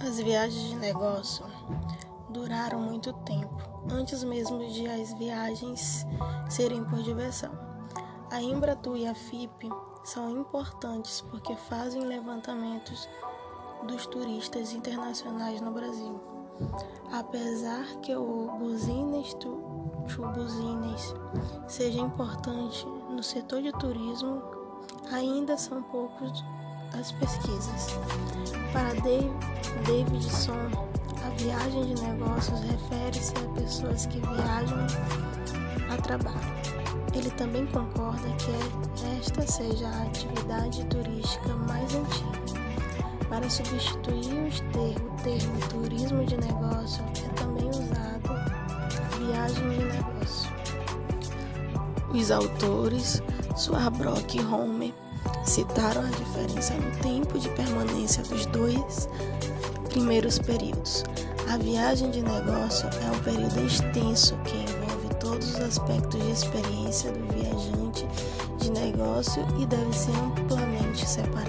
[0.00, 1.44] As viagens de negócio
[2.30, 3.52] duraram muito tempo,
[3.90, 6.06] antes mesmo de as viagens
[6.48, 7.50] serem por diversão.
[8.30, 9.68] A Embratur e a FIP
[10.04, 13.08] são importantes porque fazem levantamentos
[13.88, 16.20] dos turistas internacionais no Brasil.
[17.12, 19.60] Apesar que o Business to,
[20.08, 21.12] to Business
[21.66, 24.40] seja importante no setor de turismo,
[25.10, 26.44] ainda são poucos
[26.92, 27.98] as pesquisas.
[28.72, 28.94] Para
[29.86, 30.70] Davidson,
[31.24, 34.86] a viagem de negócios refere-se a pessoas que viajam
[35.90, 36.58] a trabalho.
[37.14, 38.52] Ele também concorda que
[39.18, 42.58] esta seja a atividade turística mais antiga.
[43.28, 48.08] Para substituir termo, o termo turismo de negócio, é também usado
[49.18, 50.50] viagem de negócio.
[52.10, 53.22] Os autores
[53.56, 54.94] Swarbrock e Homer
[55.48, 59.08] citaram a diferença no tempo de permanência dos dois
[59.88, 61.04] primeiros períodos.
[61.50, 67.10] A viagem de negócio é um período extenso que envolve todos os aspectos de experiência
[67.12, 68.06] do viajante
[68.58, 71.48] de negócio e deve ser amplamente separado.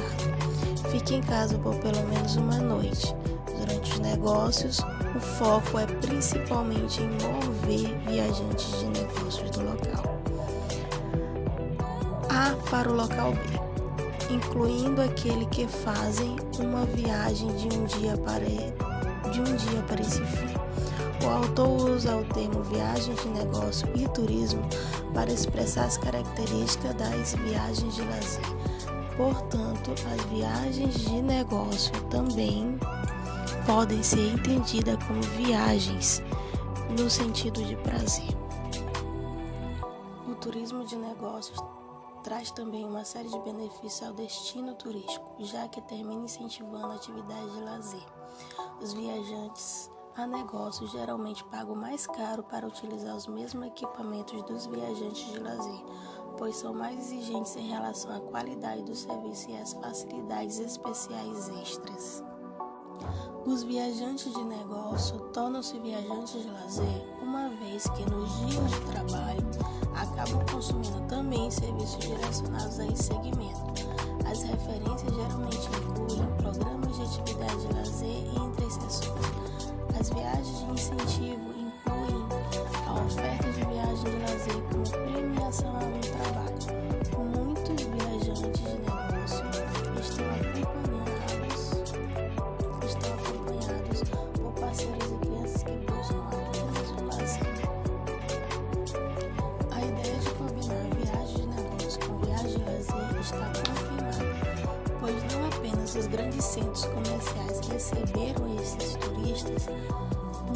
[0.90, 3.14] Fique em casa por pelo menos uma noite.
[3.60, 4.80] Durante os negócios,
[5.14, 10.20] o foco é principalmente em mover viajantes de negócios do local
[12.30, 13.69] A para o local B
[14.30, 18.46] incluindo aquele que fazem uma viagem de um dia para,
[19.32, 20.70] de um dia para esse fim.
[21.26, 24.62] O autor usa o termo viagem de negócio e turismo
[25.14, 28.46] para expressar as características das viagens de lazer.
[29.18, 32.80] Portanto, as viagens de negócio também
[33.66, 36.24] podem ser entendidas como viagens
[36.98, 38.30] no sentido de prazer.
[40.26, 41.60] O turismo de negócios
[42.24, 47.62] traz também uma série de benefícios ao destino turístico, já que termina incentivando atividades de
[47.62, 48.06] lazer.
[48.82, 55.32] Os viajantes a negócio geralmente pagam mais caro para utilizar os mesmos equipamentos dos viajantes
[55.32, 55.82] de lazer,
[56.38, 62.24] pois são mais exigentes em relação à qualidade do serviço e às facilidades especiais extras.
[63.46, 69.48] Os viajantes de negócio tornam-se viajantes de lazer uma vez que nos dias de trabalho
[69.96, 70.29] acabam
[71.30, 73.60] também serviços direcionados a esse segmento.
[74.28, 76.79] As referências geralmente incluem programas
[105.96, 109.66] os grandes centros comerciais receberam esses turistas,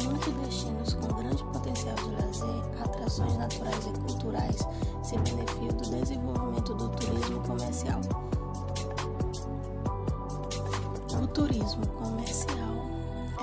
[0.04, 4.58] muitos destinos com grande potencial de lazer, atrações naturais e culturais
[5.02, 8.00] se beneficiam do desenvolvimento do turismo comercial.
[11.20, 12.86] O turismo comercial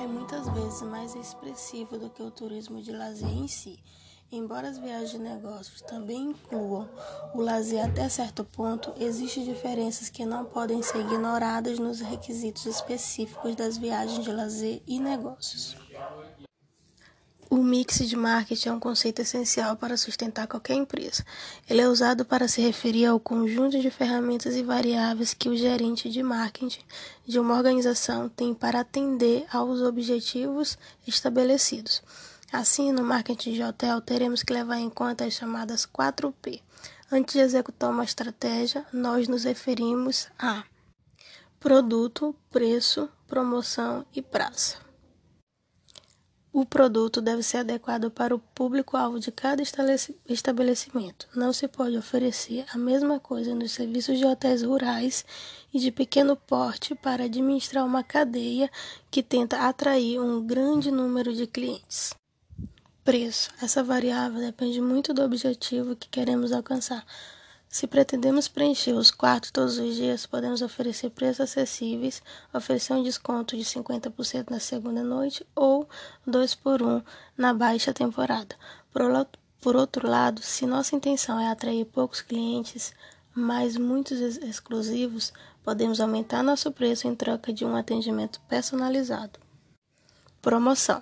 [0.02, 3.78] é muitas vezes mais expressivo do que o turismo de lazer em si.
[4.34, 6.90] Embora as viagens de negócios também incluam
[7.34, 13.58] o lazer até certo ponto, existem diferenças que não podem ser ignoradas nos requisitos específicos
[13.58, 15.76] das viagens de lazer e negócios.
[17.50, 21.26] O mix de marketing é um conceito essencial para sustentar qualquer empresa.
[21.70, 26.10] Ele é usado para se referir ao conjunto de ferramentas e variáveis que o gerente
[26.10, 26.80] de marketing
[27.28, 32.02] de uma organização tem para atender aos objetivos estabelecidos.
[32.52, 36.62] Assim, no marketing de hotel, teremos que levar em conta as chamadas 4P.
[37.10, 40.66] Antes de executar uma estratégia, nós nos referimos a
[41.60, 44.80] produto, preço, promoção e praça.
[46.54, 49.64] O produto deve ser adequado para o público-alvo de cada
[50.28, 51.30] estabelecimento.
[51.34, 55.24] Não se pode oferecer a mesma coisa nos serviços de hotéis rurais
[55.74, 58.70] e de pequeno porte para administrar uma cadeia
[59.10, 62.14] que tenta atrair um grande número de clientes.
[63.04, 63.50] Preço.
[63.60, 67.04] Essa variável depende muito do objetivo que queremos alcançar.
[67.68, 72.22] Se pretendemos preencher os quartos todos os dias, podemos oferecer preços acessíveis,
[72.54, 75.90] oferecer um desconto de 50% na segunda noite ou
[76.28, 77.02] 2 por 1
[77.36, 78.56] na baixa temporada.
[79.62, 82.94] Por outro lado, se nossa intenção é atrair poucos clientes,
[83.34, 85.34] mas muitos exclusivos,
[85.64, 89.40] podemos aumentar nosso preço em troca de um atendimento personalizado.
[90.40, 91.02] Promoção.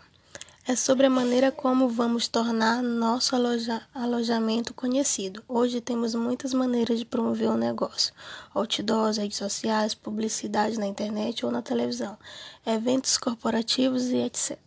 [0.69, 5.43] É sobre a maneira como vamos tornar nosso aloja alojamento conhecido.
[5.47, 8.13] Hoje temos muitas maneiras de promover um negócio:
[8.53, 12.15] outdoors, redes sociais, publicidade na internet ou na televisão,
[12.63, 14.59] eventos corporativos e etc.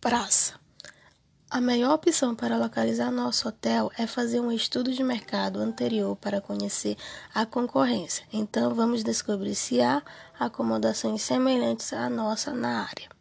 [0.00, 0.54] Praça.
[1.50, 6.40] A melhor opção para localizar nosso hotel é fazer um estudo de mercado anterior para
[6.40, 6.96] conhecer
[7.34, 8.24] a concorrência.
[8.32, 10.00] Então, vamos descobrir se há
[10.38, 13.13] acomodações semelhantes à nossa na área.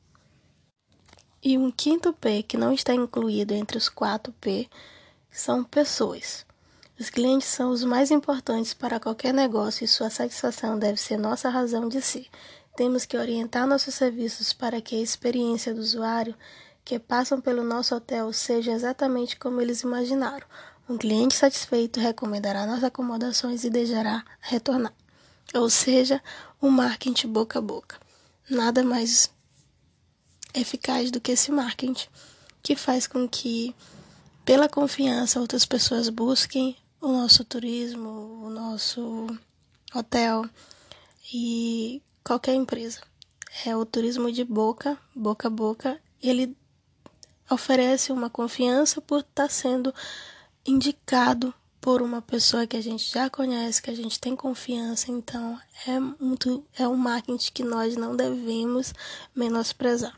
[1.45, 4.69] E um quinto P que não está incluído entre os quatro P
[5.29, 6.45] são pessoas.
[6.97, 11.49] Os clientes são os mais importantes para qualquer negócio e sua satisfação deve ser nossa
[11.49, 12.27] razão de ser.
[12.77, 16.33] Temos que orientar nossos serviços para que a experiência do usuário
[16.85, 20.47] que passam pelo nosso hotel seja exatamente como eles imaginaram.
[20.87, 24.93] Um cliente satisfeito recomendará nossas acomodações e desejará retornar.
[25.53, 26.21] Ou seja,
[26.61, 27.99] o um marketing boca a boca.
[28.49, 29.29] Nada mais
[30.53, 32.07] eficaz do que esse marketing,
[32.61, 33.75] que faz com que,
[34.45, 39.27] pela confiança, outras pessoas busquem o nosso turismo, o nosso
[39.93, 40.45] hotel
[41.33, 43.01] e qualquer empresa.
[43.65, 45.99] É o turismo de boca, boca a boca.
[46.21, 46.55] Ele
[47.49, 49.93] oferece uma confiança por estar tá sendo
[50.65, 55.59] indicado por uma pessoa que a gente já conhece, que a gente tem confiança, então
[55.85, 58.93] é muito é um marketing que nós não devemos
[59.35, 60.17] menosprezar.